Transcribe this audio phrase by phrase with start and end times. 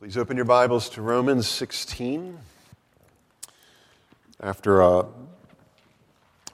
[0.00, 2.38] Please open your Bibles to Romans 16.
[4.40, 5.04] After a,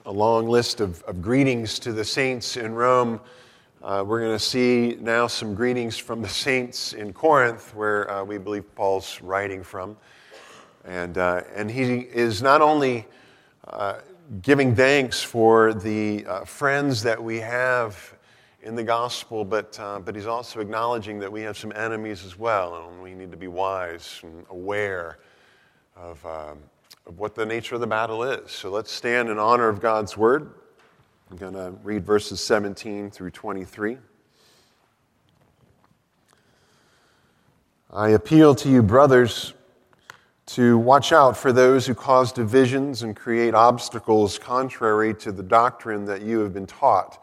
[0.05, 3.21] a long list of, of, greetings to the saints in Rome,
[3.85, 8.25] uh, we're going to see now some greetings from the saints in Corinth, where uh,
[8.25, 9.97] we believe Paul's writing from.
[10.85, 13.07] And, uh, and he is not only
[13.69, 14.01] uh,
[14.43, 18.16] giving thanks for the uh, friends that we have
[18.67, 22.37] in the gospel, but, uh, but he's also acknowledging that we have some enemies as
[22.37, 25.19] well, and we need to be wise and aware
[25.95, 26.59] of, um,
[27.07, 28.51] of what the nature of the battle is.
[28.51, 30.53] So let's stand in honor of God's word.
[31.31, 33.99] I'm going to read verses 17 through 23.
[37.93, 39.55] I appeal to you, brothers,
[40.47, 46.05] to watch out for those who cause divisions and create obstacles contrary to the doctrine
[46.07, 47.23] that you have been taught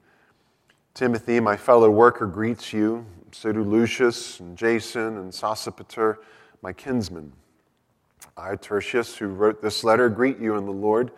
[0.93, 3.05] Timothy, my fellow worker, greets you.
[3.31, 6.17] So do Lucius and Jason and Sosipater,
[6.61, 7.31] my kinsmen.
[8.35, 11.11] I, Tertius, who wrote this letter, greet you in the Lord.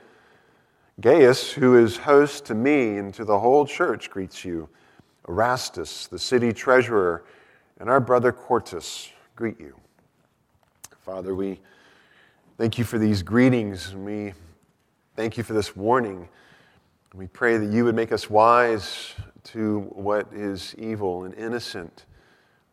[1.02, 4.70] Gaius, who is host to me and to the whole church, greets you.
[5.28, 7.24] Erastus, the city treasurer,
[7.80, 9.76] and our brother Quartus greet you.
[11.00, 11.60] Father, we
[12.58, 14.34] thank you for these greetings, and we
[15.16, 16.30] thank you for this warning.
[17.16, 19.14] We pray that you would make us wise
[19.45, 22.05] to what is evil and innocent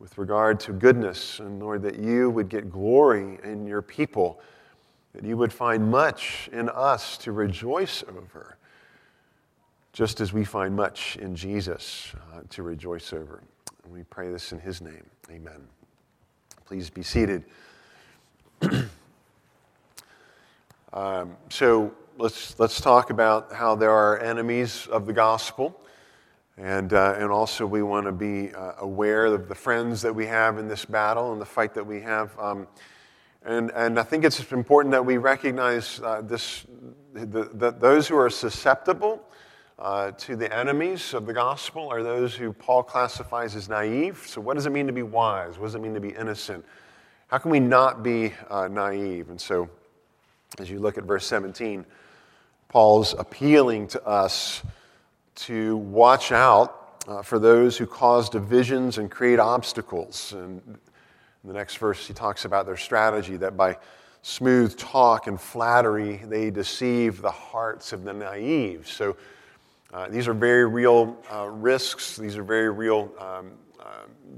[0.00, 4.40] with regard to goodness, and Lord, that you would get glory in your people,
[5.12, 8.56] that you would find much in us to rejoice over,
[9.92, 13.42] just as we find much in Jesus uh, to rejoice over.
[13.84, 15.04] And we pray this in his name.
[15.30, 15.66] Amen.
[16.64, 17.44] Please be seated.
[20.94, 25.78] um, so let's, let's talk about how there are enemies of the gospel.
[26.60, 30.26] And, uh, and also, we want to be uh, aware of the friends that we
[30.26, 32.38] have in this battle and the fight that we have.
[32.38, 32.68] Um,
[33.42, 36.66] and, and I think it's important that we recognize uh, this,
[37.14, 39.24] the, the, those who are susceptible
[39.78, 44.22] uh, to the enemies of the gospel are those who Paul classifies as naive.
[44.26, 45.58] So, what does it mean to be wise?
[45.58, 46.62] What does it mean to be innocent?
[47.28, 49.30] How can we not be uh, naive?
[49.30, 49.70] And so,
[50.58, 51.86] as you look at verse 17,
[52.68, 54.62] Paul's appealing to us
[55.40, 60.32] to watch out uh, for those who cause divisions and create obstacles.
[60.32, 63.78] And in the next verse, he talks about their strategy that by
[64.22, 68.86] smooth talk and flattery, they deceive the hearts of the naive.
[68.86, 69.16] So
[69.92, 73.84] uh, these are very real uh, risks, these are very real um, uh,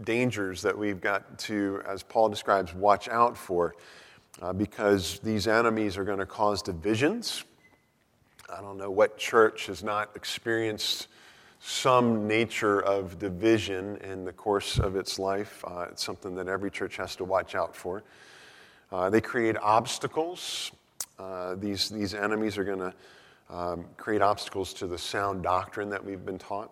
[0.05, 3.75] dangers that we've got to, as Paul describes, watch out for.
[4.41, 7.45] Uh, because these enemies are going to cause divisions
[8.51, 11.09] I don't know what church has not experienced
[11.61, 15.65] some nature of division in the course of its life.
[15.67, 18.03] Uh, it's something that every church has to watch out for.
[18.91, 20.73] Uh, they create obstacles.
[21.19, 22.93] Uh, these, these enemies are going to
[23.49, 26.71] um, create obstacles to the sound doctrine that we've been taught.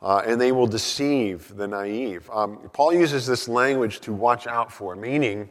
[0.00, 2.28] Uh, and they will deceive the naive.
[2.32, 5.48] Um, Paul uses this language to watch out for, meaning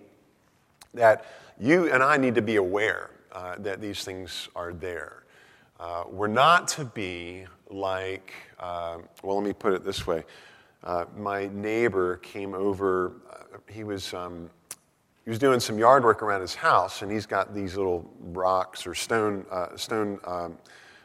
[0.93, 1.25] that
[1.59, 5.24] you and I need to be aware uh, that these things are there.
[5.79, 10.23] Uh, we're not to be like, uh, well, let me put it this way.
[10.83, 14.49] Uh, my neighbor came over, uh, he was, um,
[15.25, 18.87] he was doing some yard work around his house, and he's got these little rocks
[18.87, 20.57] or stone, uh, stone um,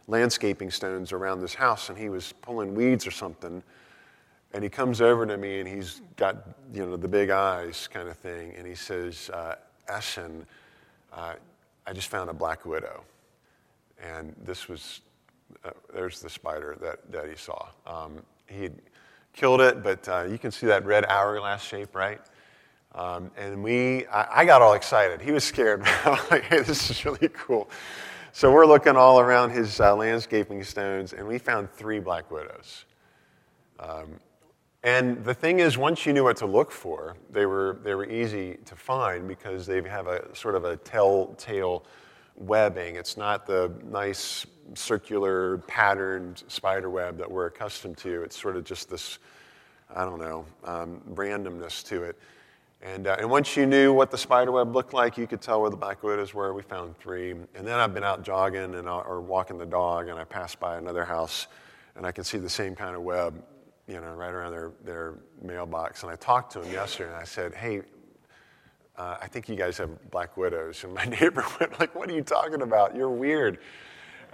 [0.06, 3.62] landscaping stones around this house, and he was pulling weeds or something.
[4.52, 6.36] And he comes over to me, and he's got,
[6.72, 9.54] you know, the big eyes kind of thing, and he says, uh,
[9.88, 10.44] Eschen,
[11.12, 13.02] I just found a black widow.
[14.02, 15.00] And this was,
[15.64, 17.68] uh, there's the spider that, that he saw.
[17.86, 18.70] Um, he
[19.32, 22.20] killed it, but uh, you can see that red hourglass shape, right?
[22.94, 25.20] Um, and we, I, I, got all excited.
[25.20, 25.82] He was scared.
[26.30, 27.70] like, hey, this is really cool.
[28.32, 32.84] So we're looking all around his uh, landscaping stones, and we found three black widows.
[33.78, 34.18] Um,
[34.82, 38.08] and the thing is, once you knew what to look for, they were, they were
[38.08, 41.84] easy to find because they have a sort of a telltale
[42.36, 42.96] webbing.
[42.96, 48.22] It's not the nice circular patterned spider web that we're accustomed to.
[48.22, 49.18] It's sort of just this,
[49.94, 52.18] I don't know, um, randomness to it.
[52.82, 55.60] And, uh, and once you knew what the spider web looked like, you could tell
[55.60, 56.54] where the black widows were.
[56.54, 57.32] We found three.
[57.32, 60.58] And then I've been out jogging and, uh, or walking the dog, and I passed
[60.58, 61.46] by another house,
[61.96, 63.42] and I could see the same kind of web,
[63.86, 66.04] you know, right around their, their mailbox.
[66.04, 67.82] And I talked to him yesterday, and I said, hey,
[69.00, 70.84] uh, I think you guys have black widows.
[70.84, 72.94] And my neighbor went like, what are you talking about?
[72.94, 73.58] You're weird.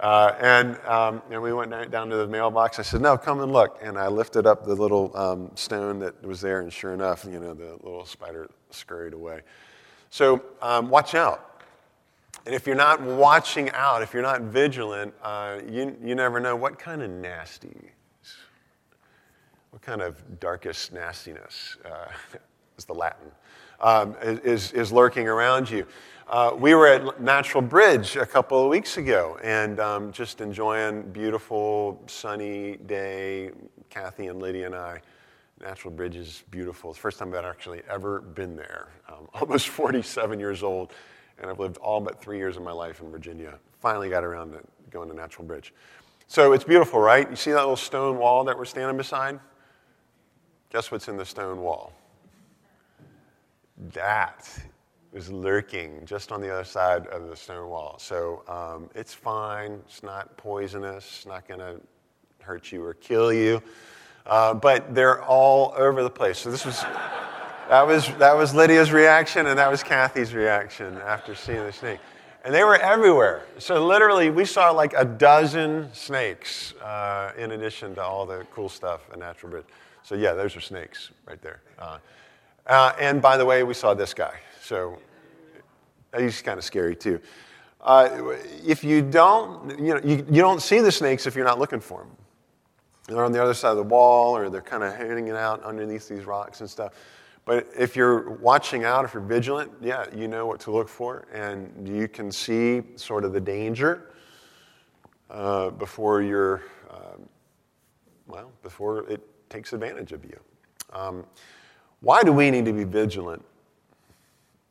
[0.01, 2.77] Uh, and, um, and we went down to the mailbox.
[2.77, 3.79] I said, no, come and look.
[3.81, 7.39] And I lifted up the little um, stone that was there, and sure enough, you
[7.39, 9.39] know, the little spider scurried away.
[10.09, 11.63] So um, watch out.
[12.45, 16.57] And if you're not watching out, if you're not vigilant, uh, you, you never know
[16.57, 17.89] what kind of nasty,
[19.71, 22.07] what kind of darkest nastiness uh,
[22.77, 23.31] is the Latin,
[23.79, 25.85] um, is, is lurking around you.
[26.27, 31.03] Uh, we were at Natural Bridge a couple of weeks ago and um, just enjoying
[31.11, 33.51] beautiful sunny day.
[33.89, 35.01] Kathy and Lydia and I.
[35.61, 36.89] Natural Bridge is beautiful.
[36.91, 38.89] It's the first time I've actually ever been there.
[39.07, 40.91] Um, almost 47 years old,
[41.39, 43.57] and I've lived all but three years of my life in Virginia.
[43.79, 44.59] Finally got around to
[44.89, 45.73] going to Natural Bridge.
[46.27, 47.29] So it's beautiful, right?
[47.29, 49.39] You see that little stone wall that we're standing beside?
[50.71, 51.93] Guess what's in the stone wall?
[53.93, 54.49] That
[55.13, 57.97] is lurking just on the other side of the stone wall.
[57.99, 59.79] So um, it's fine.
[59.85, 61.05] It's not poisonous.
[61.05, 61.79] It's not going to
[62.39, 63.61] hurt you or kill you.
[64.25, 66.39] Uh, but they're all over the place.
[66.39, 66.81] So this was
[67.69, 71.99] that was that was Lydia's reaction, and that was Kathy's reaction after seeing the snake.
[72.43, 73.45] And they were everywhere.
[73.57, 78.69] So literally, we saw like a dozen snakes uh, in addition to all the cool
[78.69, 79.65] stuff in Natural Bridge.
[80.03, 81.61] So yeah, those are snakes right there.
[81.77, 81.97] Uh,
[82.67, 84.39] uh and by the way, we saw this guy.
[84.61, 84.97] So
[86.17, 87.19] he's kind of scary too.
[87.81, 88.33] Uh,
[88.65, 91.79] if you don't, you know, you, you don't see the snakes if you're not looking
[91.79, 92.11] for them.
[93.07, 96.09] They're on the other side of the wall, or they're kind of hanging out underneath
[96.09, 96.93] these rocks and stuff.
[97.45, 101.25] But if you're watching out, if you're vigilant, yeah, you know what to look for,
[101.33, 104.11] and you can see sort of the danger
[105.29, 107.15] uh, before you're, uh,
[108.27, 110.37] well, before it takes advantage of you.
[110.91, 111.25] Um,
[112.01, 113.43] why do we need to be vigilant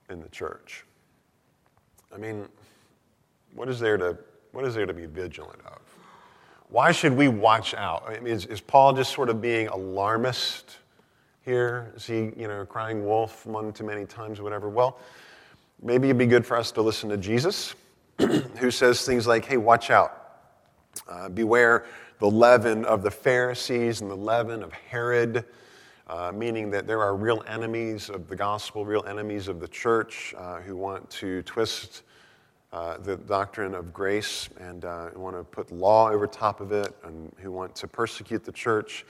[0.08, 0.84] in the church?
[2.14, 2.46] I mean,
[3.54, 4.16] what is there to,
[4.52, 5.80] what is there to be vigilant of?
[6.68, 8.04] Why should we watch out?
[8.06, 10.78] I mean, is, is Paul just sort of being alarmist
[11.44, 11.92] here?
[11.96, 14.68] Is he, you know, crying wolf one too many times or whatever?
[14.68, 14.98] Well,
[15.82, 17.74] maybe it'd be good for us to listen to Jesus,
[18.18, 20.22] who says things like, hey, watch out.
[21.08, 21.84] Uh, beware
[22.18, 25.44] the leaven of the Pharisees and the leaven of Herod
[26.08, 30.34] uh, meaning that there are real enemies of the gospel, real enemies of the church
[30.38, 32.02] uh, who want to twist
[32.72, 36.94] uh, the doctrine of grace and uh, want to put law over top of it
[37.04, 39.04] and who want to persecute the church.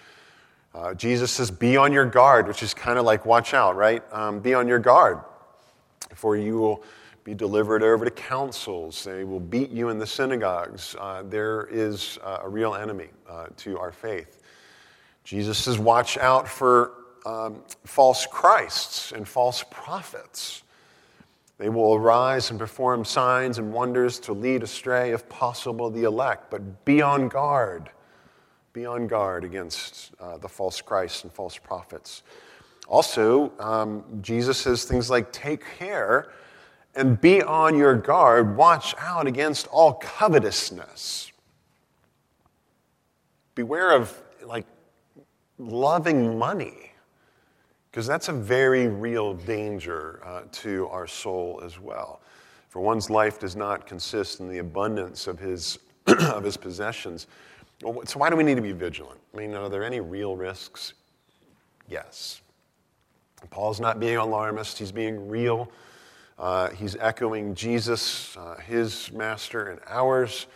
[0.74, 4.02] Uh, Jesus says, Be on your guard, which is kind of like watch out, right?
[4.12, 5.20] Um, be on your guard,
[6.14, 6.82] for you will
[7.24, 9.04] be delivered over to councils.
[9.04, 10.94] They will beat you in the synagogues.
[10.98, 13.08] Uh, there is a real enemy
[13.56, 14.35] to our faith.
[15.26, 16.92] Jesus says, watch out for
[17.26, 20.62] um, false Christs and false prophets.
[21.58, 26.48] They will arise and perform signs and wonders to lead astray, if possible, the elect.
[26.48, 27.90] But be on guard.
[28.72, 32.22] Be on guard against uh, the false Christs and false prophets.
[32.86, 36.30] Also, um, Jesus says things like, take care
[36.94, 38.56] and be on your guard.
[38.56, 41.32] Watch out against all covetousness.
[43.56, 44.66] Beware of like
[45.58, 46.92] loving money,
[47.90, 52.20] because that's a very real danger uh, to our soul as well.
[52.68, 57.26] For one's life does not consist in the abundance of his, of his possessions.
[57.80, 59.20] So, why do we need to be vigilant?
[59.34, 60.94] I mean, are there any real risks?
[61.88, 62.40] Yes.
[63.50, 65.70] Paul's not being alarmist, he's being real.
[66.38, 70.46] Uh, he's echoing Jesus, uh, his master, and ours.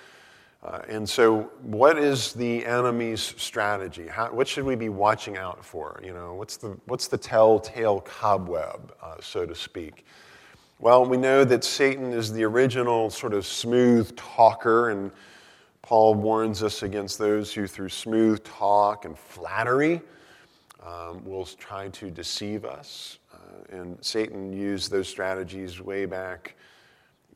[0.63, 4.07] Uh, and so, what is the enemy's strategy?
[4.07, 5.99] How, what should we be watching out for?
[6.05, 10.05] You know, what's the, what's the telltale cobweb, uh, so to speak?
[10.79, 15.11] Well, we know that Satan is the original sort of smooth talker, and
[15.81, 20.03] Paul warns us against those who, through smooth talk and flattery,
[20.85, 23.19] um, will try to deceive us.
[23.33, 26.55] Uh, and Satan used those strategies way back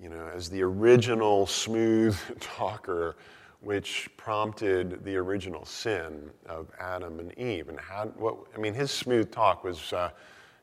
[0.04, 3.16] you know, as the original smooth talker,
[3.60, 7.70] which prompted the original sin of Adam and Eve.
[7.70, 10.10] And how, what, I mean, his smooth talk was, uh,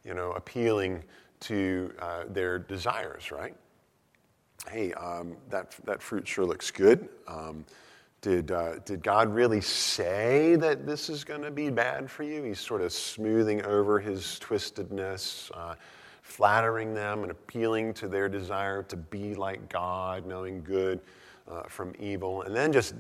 [0.05, 1.03] you know, appealing
[1.39, 3.55] to uh, their desires, right?
[4.69, 7.09] Hey, um, that, that fruit sure looks good.
[7.27, 7.65] Um,
[8.21, 12.43] did, uh, did God really say that this is going to be bad for you?
[12.43, 15.73] He's sort of smoothing over his twistedness, uh,
[16.31, 21.01] flattering them and appealing to their desire to be like God, knowing good
[21.49, 22.95] uh, from evil, and then just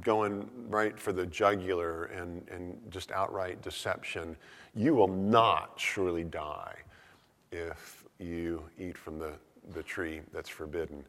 [0.00, 4.36] going right for the jugular and, and just outright deception.
[4.76, 6.76] You will not surely die
[7.50, 9.32] if you eat from the,
[9.74, 11.04] the tree that's forbidden.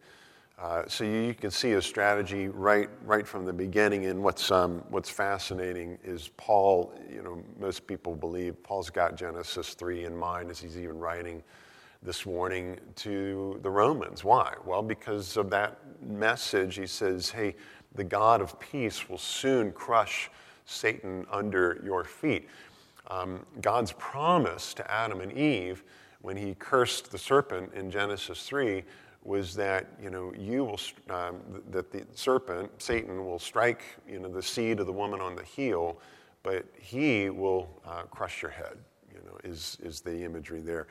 [0.60, 4.08] Uh, so you can see a strategy right, right from the beginning.
[4.08, 9.74] And what's, um, what's fascinating is Paul, you know, most people believe Paul's got Genesis
[9.74, 11.42] 3 in mind as he's even writing
[12.04, 14.26] this warning to the Romans.
[14.26, 14.54] Why?
[14.66, 17.56] Well, because of that message, he says, hey,
[17.96, 20.30] the God of peace will soon crush
[20.66, 22.50] Satan under your feet.
[23.08, 25.86] Um, God's promise to Adam and Eve
[26.22, 28.84] when he cursed the serpent in Genesis 3
[29.30, 30.80] was that you know you will
[31.12, 35.36] um, that the serpent Satan will strike you know the seed of the woman on
[35.36, 36.00] the heel,
[36.42, 38.76] but he will uh, crush your head.
[39.14, 40.88] You know is is the imagery there.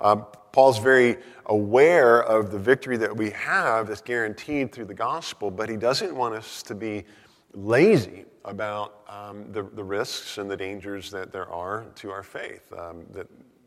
[0.00, 1.16] Um, Paul's very
[1.46, 6.14] aware of the victory that we have that's guaranteed through the gospel, but he doesn't
[6.14, 7.04] want us to be
[7.52, 12.72] lazy about um, the, the risks and the dangers that there are to our faith.
[12.72, 13.26] Um, that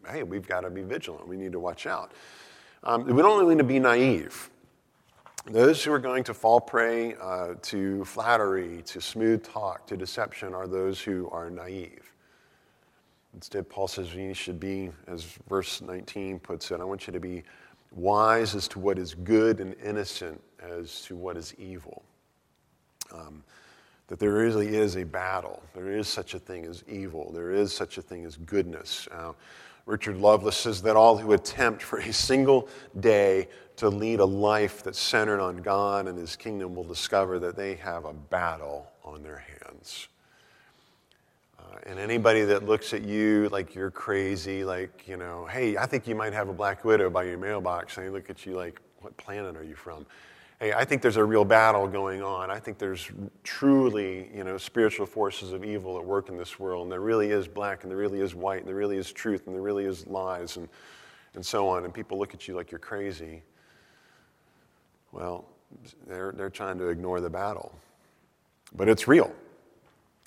[0.10, 1.28] hey, we've got to be vigilant.
[1.28, 2.14] We need to watch out.
[2.86, 4.50] Um, we don't really need to be naive.
[5.46, 10.54] Those who are going to fall prey uh, to flattery, to smooth talk, to deception
[10.54, 12.14] are those who are naive.
[13.34, 17.20] Instead, Paul says you should be, as verse 19 puts it, I want you to
[17.20, 17.44] be
[17.92, 22.04] wise as to what is good and innocent as to what is evil.
[23.12, 23.44] Um,
[24.08, 25.64] that there really is a battle.
[25.74, 27.32] There is such a thing as evil.
[27.32, 29.08] There is such a thing as goodness.
[29.12, 29.34] Uh,
[29.86, 34.84] Richard Lovelace says that all who attempt for a single day to lead a life
[34.84, 39.24] that's centered on God and His kingdom will discover that they have a battle on
[39.24, 40.08] their hands.
[41.60, 45.86] Uh, and anybody that looks at you like you're crazy, like, you know, hey, I
[45.86, 48.56] think you might have a black widow by your mailbox, and they look at you
[48.56, 50.06] like, what planet are you from?
[50.64, 52.50] Hey, I think there's a real battle going on.
[52.50, 53.12] I think there's
[53.44, 57.32] truly, you know, spiritual forces of evil at work in this world, and there really
[57.32, 59.84] is black, and there really is white, and there really is truth, and there really
[59.84, 60.70] is lies, and,
[61.34, 61.84] and so on.
[61.84, 63.44] And people look at you like you're crazy.
[65.12, 65.50] Well,
[66.08, 67.76] they're, they're trying to ignore the battle.
[68.74, 69.36] But it's real.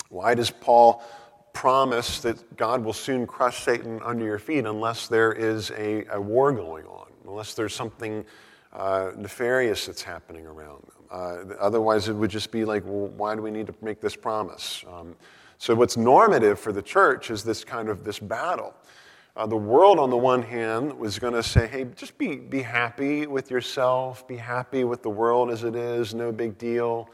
[0.09, 1.03] Why does Paul
[1.53, 6.21] promise that God will soon crush Satan under your feet unless there is a, a
[6.21, 8.23] war going on, unless there's something
[8.77, 11.03] uh, nefarious that's happening around them.
[11.09, 14.15] Uh, otherwise, it would just be like, well, why do we need to make this
[14.15, 14.85] promise?
[14.87, 15.15] Um,
[15.57, 18.75] so, what's normative for the church is this kind of this battle.
[19.35, 22.61] Uh, the world, on the one hand, was going to say, hey, just be, be
[22.61, 27.09] happy with yourself, be happy with the world as it is, no big deal.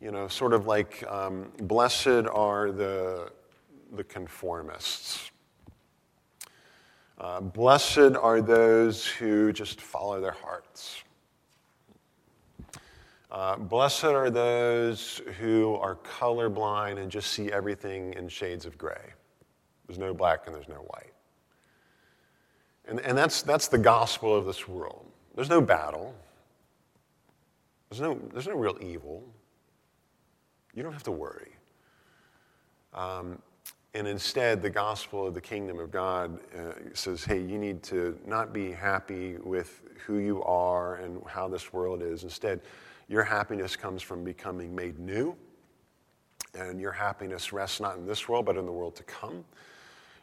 [0.00, 3.30] You know, sort of like, um, blessed are the,
[3.92, 5.30] the conformists.
[7.18, 11.02] Uh, blessed are those who just follow their hearts.
[13.30, 19.12] Uh, blessed are those who are colorblind and just see everything in shades of gray.
[19.86, 21.12] There's no black and there's no white.
[22.86, 25.06] And, and that's, that's the gospel of this world.
[25.34, 26.14] There's no battle,
[27.90, 29.22] there's no, there's no real evil.
[30.74, 31.52] You don't have to worry.
[32.92, 33.40] Um,
[33.94, 38.18] and instead, the gospel of the kingdom of God uh, says, hey, you need to
[38.26, 42.24] not be happy with who you are and how this world is.
[42.24, 42.60] Instead,
[43.08, 45.36] your happiness comes from becoming made new.
[46.54, 49.44] And your happiness rests not in this world, but in the world to come.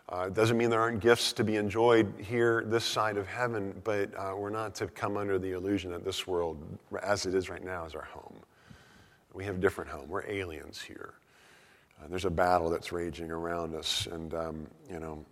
[0.10, 3.80] Uh, it doesn't mean there aren't gifts to be enjoyed here, this side of heaven,
[3.86, 6.58] but uh, we're not to come under the illusion that this world,
[7.02, 8.36] as it is right now, is our home.
[9.34, 10.10] We have a different home.
[10.10, 11.14] We're aliens here.
[12.02, 14.08] Uh, there's a battle that's raging around us.
[14.12, 15.24] And, um, you know,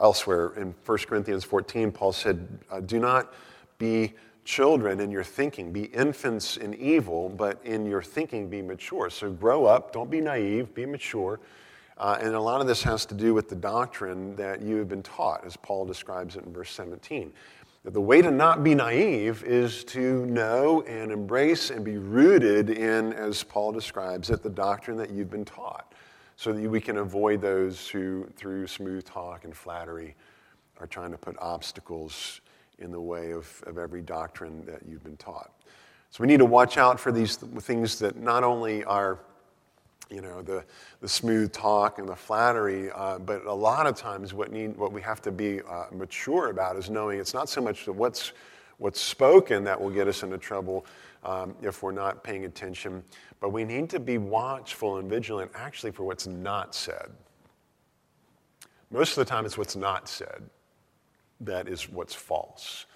[0.00, 3.32] elsewhere in 1 Corinthians 14, Paul said, uh, Do not
[3.78, 9.08] be children in your thinking, be infants in evil, but in your thinking be mature.
[9.10, 11.40] So grow up, don't be naive, be mature.
[11.98, 14.88] Uh, and a lot of this has to do with the doctrine that you have
[14.88, 17.32] been taught, as Paul describes it in verse 17.
[17.84, 22.70] That the way to not be naive is to know and embrace and be rooted
[22.70, 25.92] in, as Paul describes it, the doctrine that you've been taught,
[26.36, 30.14] so that we can avoid those who, through smooth talk and flattery,
[30.78, 32.40] are trying to put obstacles
[32.78, 35.50] in the way of, of every doctrine that you've been taught.
[36.10, 39.18] So we need to watch out for these things that not only are
[40.12, 40.64] you know, the,
[41.00, 42.90] the smooth talk and the flattery.
[42.92, 46.50] Uh, but a lot of times, what, need, what we have to be uh, mature
[46.50, 48.32] about is knowing it's not so much what's,
[48.78, 50.84] what's spoken that will get us into trouble
[51.24, 53.02] um, if we're not paying attention.
[53.40, 57.10] But we need to be watchful and vigilant actually for what's not said.
[58.90, 60.42] Most of the time, it's what's not said
[61.40, 62.86] that is what's false.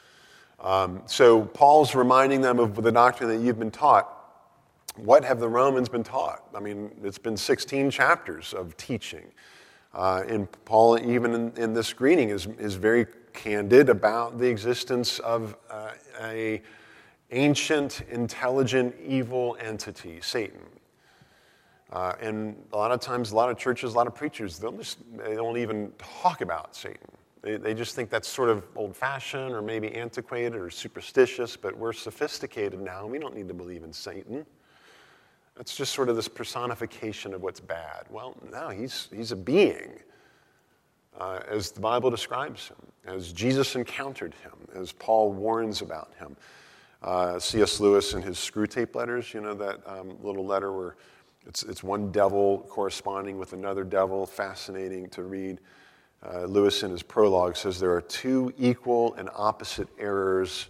[0.60, 4.15] Um, so Paul's reminding them of the doctrine that you've been taught.
[4.96, 6.44] What have the Romans been taught?
[6.54, 9.26] I mean, it's been 16 chapters of teaching.
[9.94, 15.18] Uh, and Paul, even in, in, this greeting, is, is very candid about the existence
[15.20, 16.62] of uh, a
[17.30, 20.60] ancient, intelligent, evil entity, Satan.
[21.92, 24.72] Uh, and a lot of times, a lot of churches, a lot of preachers, they'll
[24.72, 27.08] just, they don't even talk about Satan.
[27.42, 31.76] They, they just think that's sort of old fashioned or maybe antiquated or superstitious, but
[31.76, 33.02] we're sophisticated now.
[33.02, 34.44] and We don't need to believe in Satan.
[35.56, 38.04] That's just sort of this personification of what's bad.
[38.10, 40.00] Well, no, he's, he's a being,
[41.18, 46.36] uh, as the Bible describes him, as Jesus encountered him, as Paul warns about him.
[47.02, 47.80] Uh, C.S.
[47.80, 50.96] Lewis in his Screwtape letters, you know, that um, little letter where
[51.46, 55.60] it's, it's one devil corresponding with another devil, fascinating to read.
[56.26, 60.68] Uh, Lewis, in his prologue, says there are two equal and opposite errors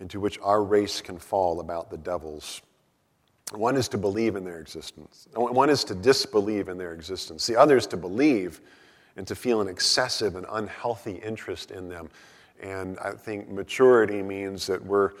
[0.00, 2.62] into which our race can fall about the devils.
[3.52, 7.46] One is to believe in their existence, one is to disbelieve in their existence.
[7.46, 8.60] The other is to believe
[9.16, 12.08] and to feel an excessive and unhealthy interest in them.
[12.60, 15.12] And I think maturity means that we're,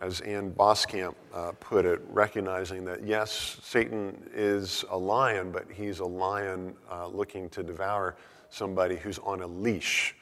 [0.00, 5.98] as Ann Voskamp uh, put it, recognizing that yes, Satan is a lion, but he's
[6.00, 8.16] a lion uh, looking to devour
[8.50, 10.14] somebody who's on a leash.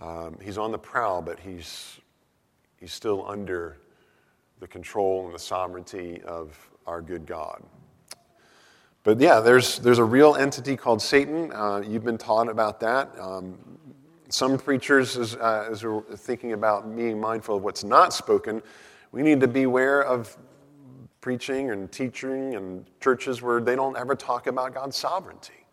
[0.00, 2.00] Um, he's on the prowl, but he's,
[2.78, 3.78] he's still under
[4.60, 7.62] the control and the sovereignty of our good God.
[9.02, 11.52] But yeah, there's, there's a real entity called Satan.
[11.52, 13.10] Uh, you've been taught about that.
[13.20, 13.58] Um,
[14.30, 18.62] some preachers, as, uh, as we're thinking about being mindful of what's not spoken,
[19.12, 20.36] we need to beware of
[21.20, 25.66] preaching and teaching and churches where they don't ever talk about God's sovereignty.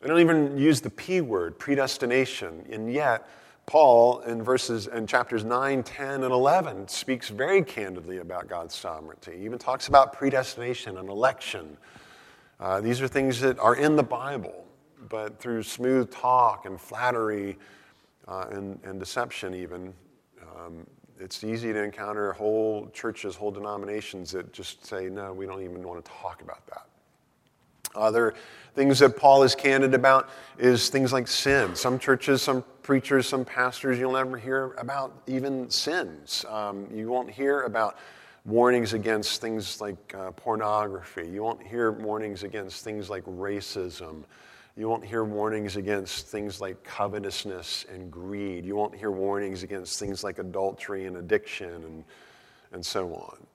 [0.00, 2.66] They don't even use the P word, predestination.
[2.70, 3.28] And yet,
[3.68, 9.36] Paul in verses in chapters 9, 10, and 11 speaks very candidly about God's sovereignty.
[9.36, 11.76] He even talks about predestination and election.
[12.58, 14.64] Uh, these are things that are in the Bible,
[15.10, 17.58] but through smooth talk and flattery
[18.26, 19.92] uh, and, and, deception, even,
[20.56, 20.86] um,
[21.20, 25.82] it's easy to encounter whole churches, whole denominations that just say, no, we don't even
[25.82, 26.86] want to talk about that.
[27.98, 28.34] Other
[28.74, 31.74] things that Paul is candid about is things like sin.
[31.74, 36.44] Some churches, some preachers, some pastors, you'll never hear about even sins.
[36.48, 37.98] Um, you won't hear about
[38.44, 41.28] warnings against things like uh, pornography.
[41.28, 44.22] You won't hear warnings against things like racism.
[44.76, 48.64] You won't hear warnings against things like covetousness and greed.
[48.64, 52.04] You won't hear warnings against things like adultery and addiction and,
[52.72, 53.46] and so on.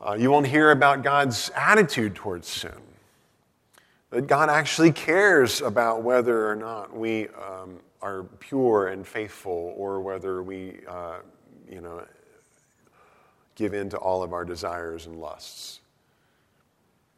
[0.00, 2.85] Uh, you won't hear about God's attitude towards sin
[4.10, 10.00] that God actually cares about whether or not we um, are pure and faithful or
[10.00, 11.18] whether we, uh,
[11.68, 12.04] you know,
[13.56, 15.80] give in to all of our desires and lusts.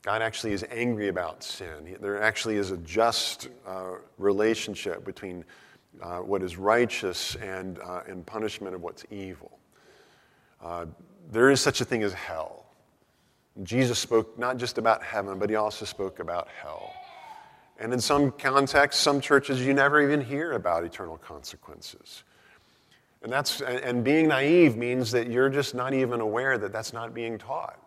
[0.02, 1.96] God actually is angry about sin.
[2.00, 5.44] There actually is a just uh, relationship between
[6.00, 9.58] uh, what is righteous and, uh, and punishment of what's evil.
[10.62, 10.86] Uh,
[11.30, 12.67] there is such a thing as hell.
[13.62, 16.92] Jesus spoke not just about heaven, but he also spoke about hell.
[17.80, 22.24] And in some contexts, some churches, you never even hear about eternal consequences.
[23.22, 27.14] And, that's, and being naive means that you're just not even aware that that's not
[27.14, 27.78] being taught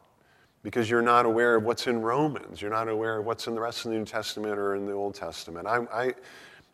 [0.64, 2.62] because you're not aware of what's in Romans.
[2.62, 4.92] You're not aware of what's in the rest of the New Testament or in the
[4.92, 5.68] Old Testament.
[5.68, 6.14] I, I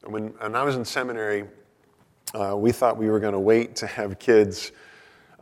[0.04, 1.46] when, when I was in seminary,
[2.34, 4.72] uh, we thought we were going to wait to have kids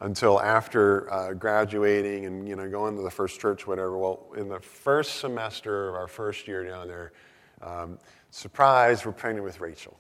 [0.02, 3.98] until after uh, graduating and you know going to the first church, whatever.
[3.98, 7.14] Well, in the first semester of our first year down there,
[7.62, 7.98] um,
[8.32, 9.98] surprise, we're pregnant with Rachel,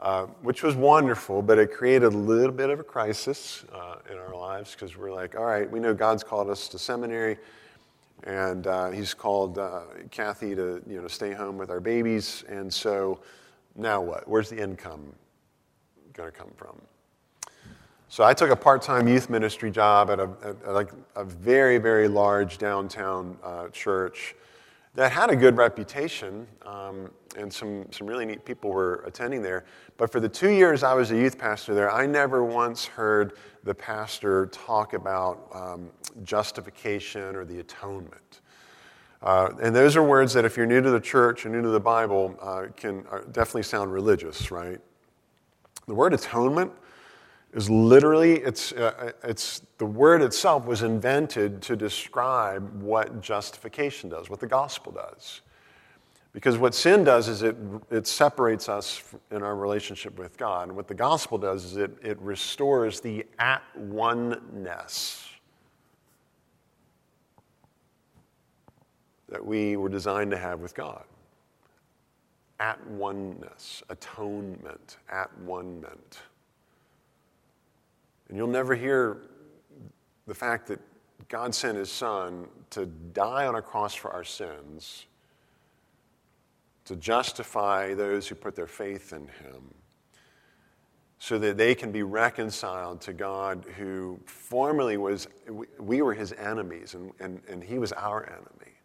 [0.00, 4.18] uh, which was wonderful, but it created a little bit of a crisis uh, in
[4.18, 7.38] our lives because we're like, all right, we know God's called us to seminary,
[8.24, 12.72] and uh, He's called uh, Kathy to you know stay home with our babies, and
[12.72, 13.20] so
[13.74, 14.28] now what?
[14.28, 15.12] Where's the income
[16.12, 16.80] going to come from?
[18.08, 22.06] So I took a part-time youth ministry job at a, at, like a very, very
[22.06, 24.36] large downtown uh, church
[24.94, 29.64] that had a good reputation, um, and some, some really neat people were attending there.
[29.98, 33.34] But for the two years I was a youth pastor there, I never once heard
[33.64, 35.90] the pastor talk about um,
[36.22, 38.40] justification or the atonement.
[39.20, 41.70] Uh, and those are words that, if you're new to the church and new to
[41.70, 44.78] the Bible, uh, can uh, definitely sound religious, right?
[45.86, 46.72] The word atonement
[47.56, 54.28] is literally, it's, uh, it's, the word itself was invented to describe what justification does,
[54.28, 55.40] what the gospel does.
[56.34, 57.56] Because what sin does is it,
[57.90, 60.68] it separates us in our relationship with God.
[60.68, 65.26] And what the gospel does is it, it restores the at oneness
[69.30, 71.04] that we were designed to have with God.
[72.60, 76.18] At oneness, atonement, at one ment.
[78.28, 79.22] And you'll never hear
[80.26, 80.80] the fact that
[81.28, 85.06] God sent his son to die on a cross for our sins,
[86.84, 89.74] to justify those who put their faith in him,
[91.18, 95.28] so that they can be reconciled to God, who formerly was,
[95.78, 98.75] we were his enemies, and, and, and he was our enemy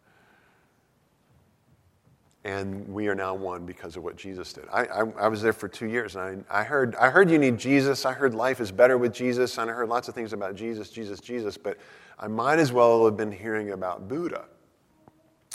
[2.44, 4.64] and we are now one because of what Jesus did.
[4.72, 7.38] I, I, I, was there for two years, and I, I, heard, I heard you
[7.38, 8.04] need Jesus.
[8.04, 10.90] I heard life is better with Jesus, and I heard lots of things about Jesus,
[10.90, 11.78] Jesus, Jesus, but
[12.18, 14.46] I might as well have been hearing about Buddha.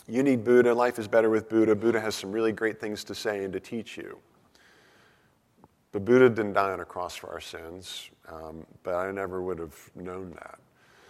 [0.07, 0.73] You need Buddha.
[0.73, 1.75] Life is better with Buddha.
[1.75, 4.17] Buddha has some really great things to say and to teach you.
[5.91, 9.59] But Buddha didn't die on a cross for our sins, um, but I never would
[9.59, 10.59] have known that.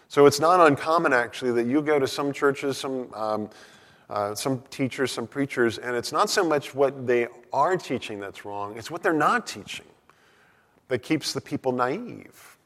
[0.07, 3.13] So it's not uncommon, actually, that you go to some churches, some.
[3.13, 3.49] Um,
[4.09, 8.45] uh, some teachers, some preachers, and it's not so much what they are teaching that's
[8.45, 9.85] wrong, it's what they're not teaching
[10.87, 12.57] that keeps the people naive.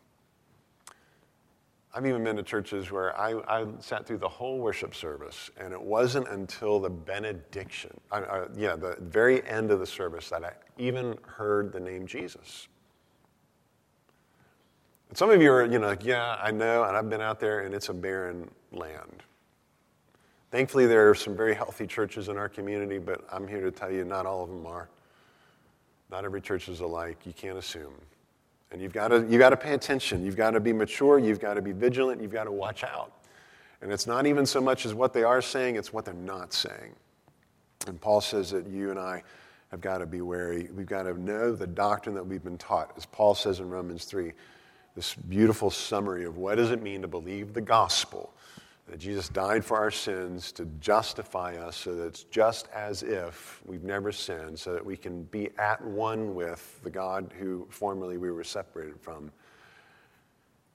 [1.93, 5.73] I've even been to churches where I, I sat through the whole worship service, and
[5.73, 10.45] it wasn't until the benediction, uh, uh, yeah, the very end of the service, that
[10.45, 12.69] I even heard the name Jesus.
[15.09, 17.41] And some of you are, you know, like, yeah, I know, and I've been out
[17.41, 19.23] there, and it's a barren land.
[20.51, 23.89] Thankfully, there are some very healthy churches in our community, but I'm here to tell
[23.89, 24.89] you not all of them are.
[26.11, 27.25] Not every church is alike.
[27.25, 27.93] You can't assume.
[28.71, 30.25] And you've got to, you've got to pay attention.
[30.25, 31.19] You've got to be mature.
[31.19, 32.21] You've got to be vigilant.
[32.21, 33.13] You've got to watch out.
[33.81, 36.53] And it's not even so much as what they are saying, it's what they're not
[36.53, 36.95] saying.
[37.87, 39.23] And Paul says that you and I
[39.71, 40.69] have got to be wary.
[40.75, 42.91] We've got to know the doctrine that we've been taught.
[42.97, 44.33] As Paul says in Romans 3,
[44.95, 48.33] this beautiful summary of what does it mean to believe the gospel
[48.91, 53.61] that Jesus died for our sins to justify us so that it's just as if
[53.65, 58.17] we've never sinned, so that we can be at one with the God who formerly
[58.17, 59.31] we were separated from.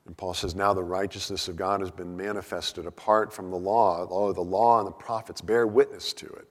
[0.06, 4.08] And Paul says, Now the righteousness of God has been manifested apart from the law.
[4.10, 6.48] Oh, the law and the prophets bear witness to it.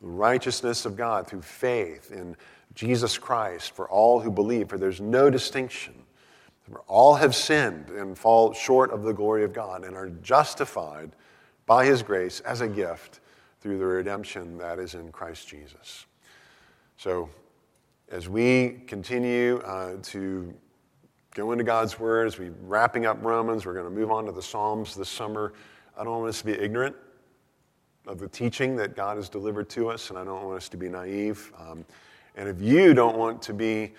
[0.00, 2.36] The righteousness of God through faith in
[2.74, 5.94] Jesus Christ for all who believe, for there's no distinction.
[6.86, 11.12] All have sinned and fall short of the glory of God and are justified
[11.66, 13.20] by his grace as a gift
[13.60, 16.06] through the redemption that is in Christ Jesus.
[16.96, 17.28] So,
[18.10, 20.54] as we continue uh, to
[21.34, 24.32] go into God's Word, as we're wrapping up Romans, we're going to move on to
[24.32, 25.52] the Psalms this summer.
[25.98, 26.94] I don't want us to be ignorant
[28.06, 30.76] of the teaching that God has delivered to us, and I don't want us to
[30.76, 31.52] be naive.
[31.58, 31.84] Um,
[32.36, 33.92] and if you don't want to be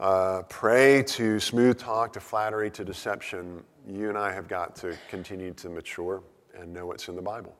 [0.00, 4.96] uh, prey to smooth talk, to flattery, to deception, you and I have got to
[5.08, 6.22] continue to mature
[6.56, 7.56] and know what's in the Bible.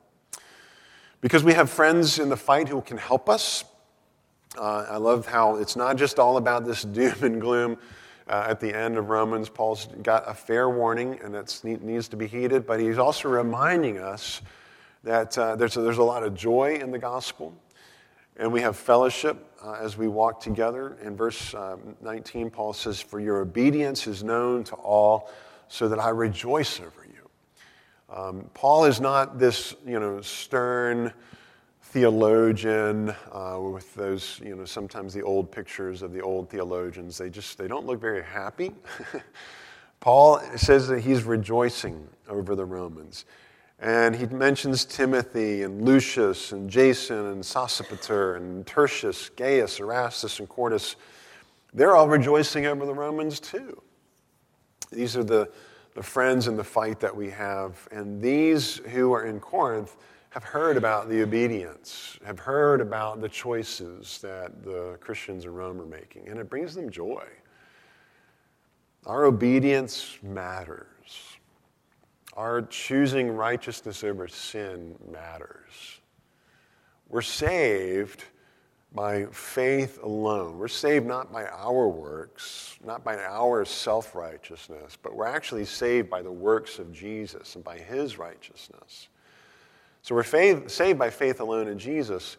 [1.20, 3.64] Because we have friends in the fight who can help us.
[4.56, 7.78] Uh, I love how it's not just all about this doom and gloom.
[8.28, 12.16] Uh, at the end of Romans, Paul's got a fair warning, and it needs to
[12.16, 14.42] be heeded, but he's also reminding us
[15.02, 17.54] that uh, there's, a, there's a lot of joy in the gospel,
[18.36, 20.96] and we have fellowship uh, as we walk together.
[21.02, 25.30] In verse uh, 19, Paul says, For your obedience is known to all,
[25.68, 28.14] so that I rejoice over you.
[28.14, 31.12] Um, Paul is not this, you know, stern
[31.82, 37.16] theologian uh, with those, you know, sometimes the old pictures of the old theologians.
[37.18, 38.72] They just, they don't look very happy.
[40.00, 43.24] Paul says that he's rejoicing over the Romans.
[43.80, 50.48] And he mentions Timothy and Lucius and Jason and Sosipater and Tertius, Gaius, Erastus, and
[50.48, 50.96] Quartus.
[51.72, 53.80] They're all rejoicing over the Romans too.
[54.90, 55.48] These are the,
[55.94, 57.86] the friends in the fight that we have.
[57.92, 59.96] And these who are in Corinth
[60.30, 65.80] have heard about the obedience, have heard about the choices that the Christians in Rome
[65.80, 67.24] are making, and it brings them joy.
[69.06, 70.86] Our obedience matters.
[72.38, 75.98] Our choosing righteousness over sin matters.
[77.08, 78.22] We're saved
[78.94, 80.56] by faith alone.
[80.56, 86.08] We're saved not by our works, not by our self righteousness, but we're actually saved
[86.08, 89.08] by the works of Jesus and by his righteousness.
[90.02, 92.36] So we're faith, saved by faith alone in Jesus,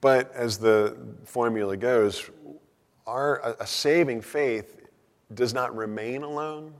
[0.00, 2.30] but as the formula goes,
[3.04, 4.76] our, a saving faith
[5.34, 6.72] does not remain alone.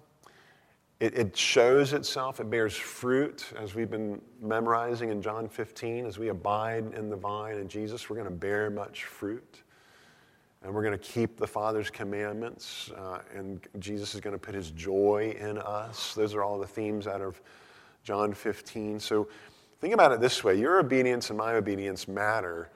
[1.00, 6.06] It, it, shows itself, it bears fruit, as we've been memorizing in John 15.
[6.06, 9.62] As we abide in the vine and Jesus, we're going to bear much fruit.
[10.62, 12.90] And we're going to keep the Father's commandments.
[12.96, 16.14] Uh, and Jesus is going to put his joy in us.
[16.14, 17.40] Those are all the themes out of
[18.02, 18.98] John 15.
[18.98, 19.28] So
[19.80, 22.70] think about it this way your obedience and my obedience matter.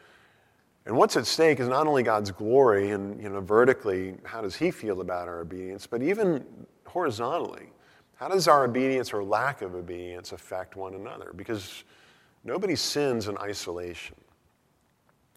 [0.87, 4.55] And what's at stake is not only God's glory and, you know, vertically, how does
[4.55, 6.45] he feel about our obedience, but even
[6.87, 7.72] horizontally
[8.23, 11.33] how does our obedience or lack of obedience affect one another?
[11.35, 11.83] Because
[12.45, 14.15] nobody sins in isolation.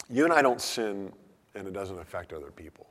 [0.07, 1.11] You and I don't sin
[1.55, 2.85] and it doesn't affect other people.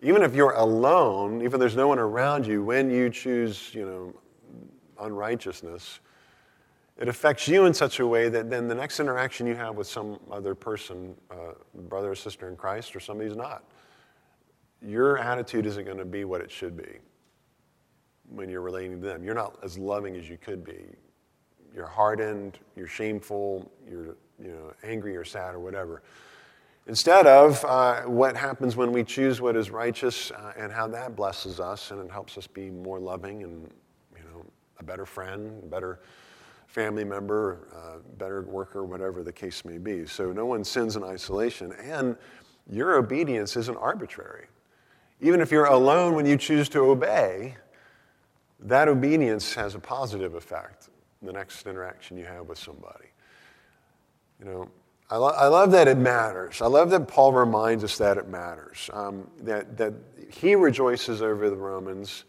[0.00, 3.84] Even if you're alone, even if there's no one around you, when you choose, you
[3.84, 4.14] know,
[4.98, 6.00] unrighteousness,
[6.96, 9.86] it affects you in such a way that then the next interaction you have with
[9.86, 11.52] some other person, uh,
[11.90, 13.64] brother or sister in Christ, or somebody who's not,
[14.80, 17.00] your attitude isn't going to be what it should be
[18.30, 19.22] when you're relating to them.
[19.24, 20.84] You're not as loving as you could be.
[21.74, 26.02] You're hardened, you're shameful, you're you know, angry or sad or whatever.
[26.86, 31.16] Instead of uh, what happens when we choose what is righteous uh, and how that
[31.16, 33.70] blesses us and it helps us be more loving and
[34.14, 34.44] you know,
[34.78, 36.00] a better friend, better
[36.66, 40.04] family member, uh, better worker, whatever the case may be.
[40.06, 41.72] So no one sins in isolation.
[41.72, 42.16] And
[42.68, 44.46] your obedience isn't arbitrary.
[45.20, 47.56] Even if you're alone when you choose to obey,
[48.60, 50.88] that obedience has a positive effect
[51.24, 53.06] the next interaction you have with somebody.
[54.38, 54.70] You know,
[55.10, 56.60] I, lo- I love that it matters.
[56.60, 58.90] I love that Paul reminds us that it matters.
[58.92, 59.92] Um, that, that
[60.30, 62.24] he rejoices over the Romans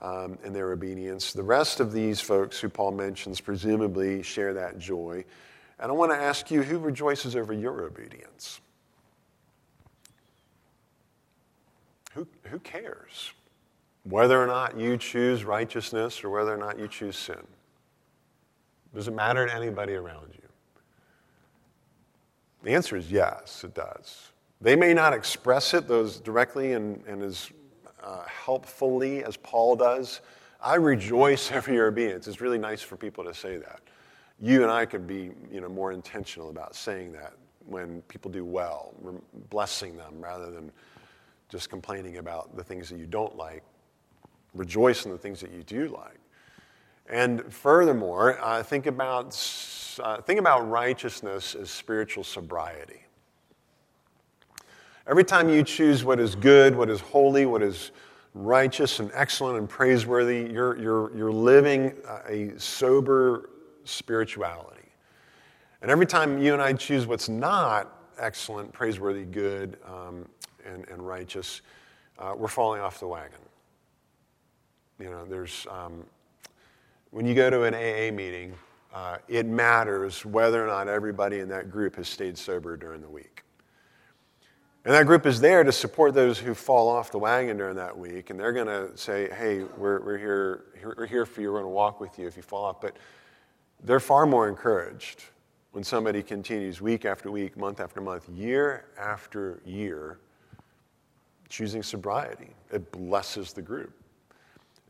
[0.00, 1.32] um, and their obedience.
[1.32, 5.24] The rest of these folks who Paul mentions presumably share that joy.
[5.78, 8.60] And I want to ask you who rejoices over your obedience?
[12.14, 13.32] Who, who cares?
[14.04, 17.46] Whether or not you choose righteousness or whether or not you choose sin.
[18.94, 20.42] Does it matter to anybody around you?
[22.62, 24.30] The answer is yes, it does.
[24.60, 27.50] They may not express it those directly and, and as
[28.02, 30.20] uh, helpfully as Paul does.
[30.60, 32.28] I rejoice over your obedience.
[32.28, 33.80] It's really nice for people to say that.
[34.40, 37.32] You and I could be you know, more intentional about saying that
[37.66, 38.92] when people do well,
[39.50, 40.72] blessing them rather than
[41.48, 43.62] just complaining about the things that you don't like
[44.54, 46.18] rejoice in the things that you do like.
[47.08, 49.36] And furthermore, uh, think, about,
[50.02, 53.00] uh, think about righteousness as spiritual sobriety.
[55.06, 57.90] Every time you choose what is good, what is holy, what is
[58.34, 61.92] righteous and excellent and praiseworthy, you're, you're, you're living
[62.28, 63.50] a sober
[63.84, 64.88] spirituality.
[65.82, 70.24] And every time you and I choose what's not excellent, praiseworthy, good, um,
[70.64, 71.62] and, and righteous,
[72.18, 73.40] uh, we're falling off the wagon.
[75.02, 76.04] You know, there's, um,
[77.10, 78.54] when you go to an AA meeting,
[78.94, 83.08] uh, it matters whether or not everybody in that group has stayed sober during the
[83.08, 83.42] week.
[84.84, 87.98] And that group is there to support those who fall off the wagon during that
[87.98, 88.30] week.
[88.30, 90.64] And they're going to say, hey, we're, we're, here,
[90.96, 91.48] we're here for you.
[91.48, 92.80] We're going to walk with you if you fall off.
[92.80, 92.96] But
[93.82, 95.24] they're far more encouraged
[95.72, 100.20] when somebody continues week after week, month after month, year after year,
[101.48, 102.50] choosing sobriety.
[102.70, 103.92] It blesses the group.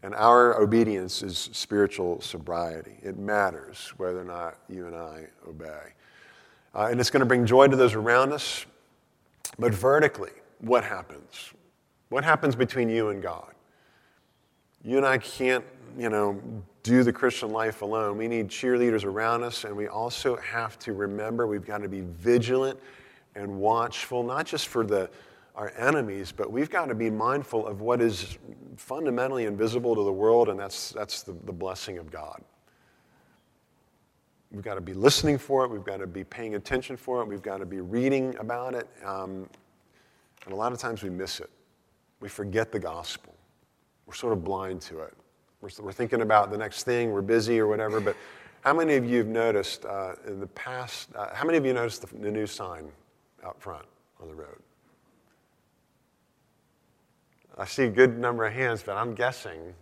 [0.02, 2.96] And our obedience is spiritual sobriety.
[3.02, 5.92] It matters whether or not you and I obey.
[6.74, 8.66] Uh, and it's going to bring joy to those around us.
[9.58, 11.52] But vertically, what happens?
[12.08, 13.52] What happens between you and God?
[14.84, 15.64] You and I can't,
[15.96, 16.40] you know,
[16.82, 18.18] do the Christian life alone.
[18.18, 22.00] We need cheerleaders around us, and we also have to remember we've got to be
[22.00, 22.78] vigilant
[23.36, 25.08] and watchful, not just for the
[25.54, 28.38] our enemies, but we've got to be mindful of what is
[28.76, 32.42] fundamentally invisible to the world, and that's, that's the, the blessing of God.
[34.50, 37.28] We've got to be listening for it, we've got to be paying attention for it,
[37.28, 39.48] we've got to be reading about it, um,
[40.44, 41.50] and a lot of times we miss it.
[42.20, 43.34] We forget the gospel.
[44.06, 45.14] We're sort of blind to it.
[45.60, 48.16] We're, we're thinking about the next thing, we're busy or whatever, but
[48.62, 51.72] how many of you have noticed uh, in the past, uh, how many of you
[51.72, 52.90] noticed the, the new sign
[53.44, 53.84] out front
[54.20, 54.60] on the road?
[57.58, 59.74] I see a good number of hands, but I'm guessing,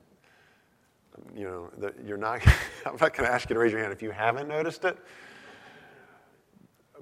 [1.35, 2.41] you know, that you're not,
[2.87, 4.99] I'm not going to ask you to raise your hand if you haven't noticed it.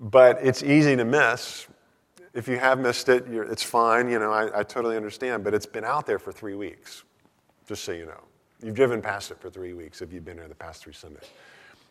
[0.00, 1.66] But it's easy to miss.
[2.34, 4.08] If you have missed it, it's fine.
[4.08, 5.42] You know, I, I totally understand.
[5.42, 7.02] But it's been out there for three weeks,
[7.66, 8.22] just so you know.
[8.62, 11.30] You've driven past it for three weeks if you've been here the past three Sundays.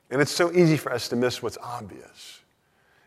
[0.10, 2.42] And it's so easy for us to miss what's obvious.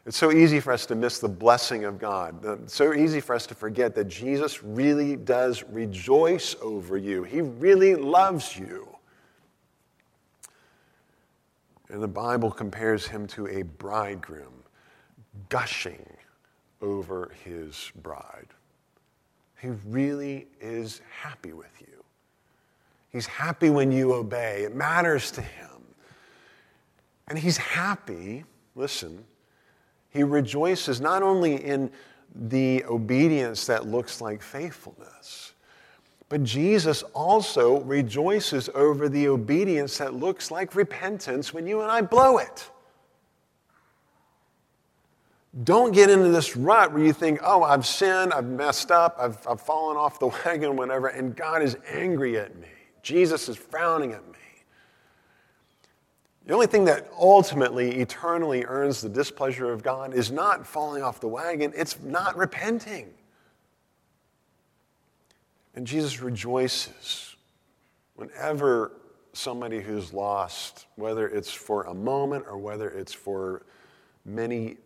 [0.06, 2.42] It's so easy for us to miss the blessing of God.
[2.62, 7.22] It's so easy for us to forget that Jesus really does rejoice over you.
[7.22, 8.88] He really loves you.
[11.90, 14.52] And the Bible compares him to a bridegroom
[15.48, 16.06] gushing
[16.80, 18.46] over his bride.
[19.60, 21.86] He really is happy with you.
[23.10, 25.68] He's happy when you obey, it matters to him.
[27.28, 29.24] And he's happy, listen,
[30.10, 31.90] he rejoices not only in
[32.34, 35.52] the obedience that looks like faithfulness,
[36.28, 42.02] but Jesus also rejoices over the obedience that looks like repentance when you and I
[42.02, 42.70] blow it.
[45.64, 49.44] Don't get into this rut where you think, oh, I've sinned, I've messed up, I've,
[49.48, 52.68] I've fallen off the wagon, whatever, and God is angry at me.
[53.02, 54.38] Jesus is frowning at me.
[56.50, 61.20] The only thing that ultimately, eternally earns the displeasure of God is not falling off
[61.20, 63.14] the wagon, it's not repenting.
[65.76, 67.36] And Jesus rejoices
[68.16, 68.90] whenever
[69.32, 73.62] somebody who's lost, whether it's for a moment or whether it's for
[74.24, 74.76] many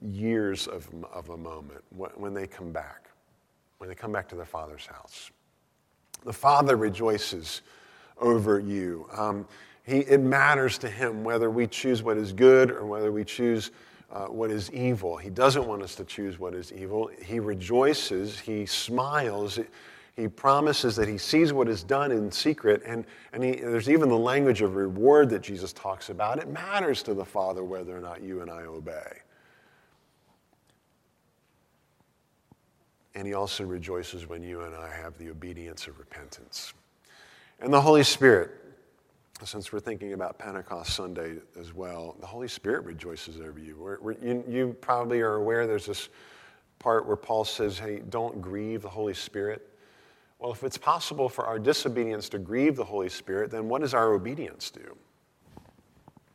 [0.00, 3.10] years of, of a moment, when they come back,
[3.78, 5.30] when they come back to their Father's house.
[6.24, 7.62] The Father rejoices
[8.18, 9.06] over you.
[9.16, 9.46] Um,
[9.84, 13.70] he, it matters to him whether we choose what is good or whether we choose
[14.12, 15.16] uh, what is evil.
[15.16, 17.10] He doesn't want us to choose what is evil.
[17.24, 19.58] He rejoices, he smiles,
[20.14, 24.10] he promises that he sees what is done in secret, and, and he, there's even
[24.10, 26.38] the language of reward that Jesus talks about.
[26.38, 29.20] It matters to the Father whether or not you and I obey.
[33.14, 36.74] And he also rejoices when you and I have the obedience of repentance.
[37.60, 38.50] And the Holy Spirit
[39.44, 43.76] since we're thinking about Pentecost Sunday as well, the Holy Spirit rejoices over you.
[43.78, 44.44] We're, we're, you.
[44.48, 44.76] you.
[44.80, 46.08] probably are aware there's this
[46.78, 49.68] part where Paul says, hey, don't grieve the Holy Spirit.
[50.38, 53.94] Well, if it's possible for our disobedience to grieve the Holy Spirit, then what does
[53.94, 54.96] our obedience do?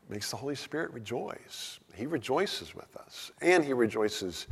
[0.09, 1.79] Makes the Holy Spirit rejoice.
[1.93, 4.47] He rejoices with us, and He rejoices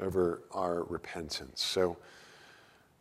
[0.00, 1.62] over our repentance.
[1.62, 1.96] So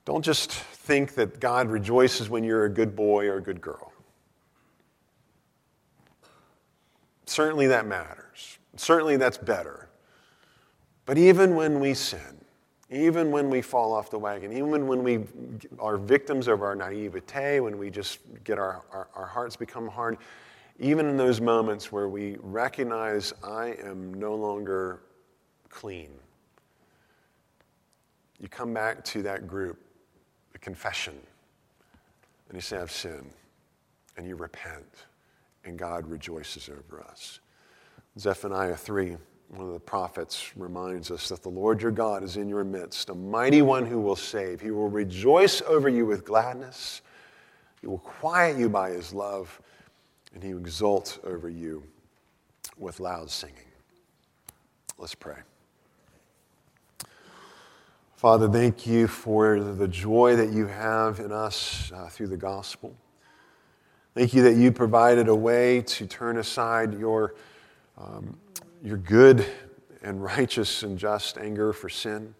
[0.06, 3.93] don't just think that God rejoices when you're a good boy or a good girl.
[7.26, 8.58] Certainly that matters.
[8.76, 9.90] Certainly that's better.
[11.06, 12.44] But even when we sin,
[12.90, 15.24] even when we fall off the wagon, even when we
[15.80, 20.18] are victims of our naivete, when we just get our, our, our, hearts become hard,
[20.80, 25.02] even in those moments where we recognize I am no longer
[25.70, 26.10] clean,
[28.40, 29.80] you come back to that group,
[30.52, 31.18] the confession,
[32.50, 33.32] and you say, I've sinned,
[34.18, 34.86] and you repent
[35.66, 37.40] and God rejoices over us.
[38.20, 39.18] Zephaniah 3,
[39.50, 43.10] one of the prophets, reminds us that the Lord your God is in your midst,
[43.10, 44.62] a mighty one who will save.
[44.62, 47.02] He will rejoice over you with gladness,
[47.82, 49.62] he will quiet you by his love,
[50.34, 51.84] and he will exult over you
[52.78, 53.56] with loud singing.
[54.98, 55.38] Let's pray.
[58.16, 62.96] Father, thank you for the joy that you have in us uh, through the gospel.
[64.16, 67.34] Thank you that you provided a way to turn aside your,
[67.98, 68.38] um,
[68.84, 69.44] your good
[70.04, 72.36] and righteous and just anger for sin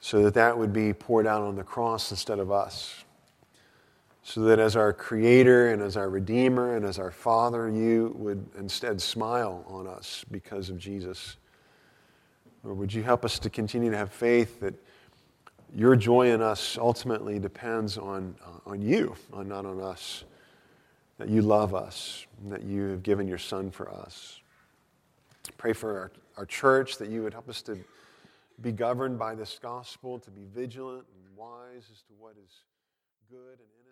[0.00, 3.04] so that that would be poured out on the cross instead of us.
[4.22, 8.42] So that as our Creator and as our Redeemer and as our Father, you would
[8.58, 11.36] instead smile on us because of Jesus.
[12.64, 14.72] Or would you help us to continue to have faith that
[15.74, 20.24] your joy in us ultimately depends on, uh, on you, not on us
[21.18, 24.40] that you love us, that you have given your Son for us.
[25.56, 27.78] Pray for our, our church that you would help us to
[28.60, 32.50] be governed by this gospel, to be vigilant and wise as to what is
[33.28, 33.87] good and innocent.